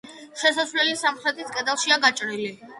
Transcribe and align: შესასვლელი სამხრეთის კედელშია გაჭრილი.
შესასვლელი 0.43 0.95
სამხრეთის 1.03 1.55
კედელშია 1.59 2.01
გაჭრილი. 2.09 2.53